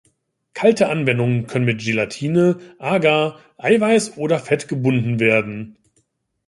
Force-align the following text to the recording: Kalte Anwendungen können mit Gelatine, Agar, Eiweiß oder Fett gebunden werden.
Kalte 0.55 0.89
Anwendungen 0.89 1.45
können 1.45 1.65
mit 1.65 1.81
Gelatine, 1.81 2.57
Agar, 2.79 3.39
Eiweiß 3.59 4.17
oder 4.17 4.39
Fett 4.39 4.67
gebunden 4.67 5.19
werden. 5.19 5.77